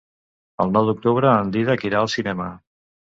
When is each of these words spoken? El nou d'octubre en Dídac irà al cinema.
El 0.65 0.71
nou 0.77 0.87
d'octubre 0.87 1.33
en 1.43 1.53
Dídac 1.57 1.85
irà 1.91 2.01
al 2.01 2.11
cinema. 2.19 2.49